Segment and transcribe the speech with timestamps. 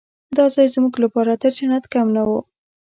[0.37, 2.29] دا ځای زموږ لپاره تر جنت کم نه و.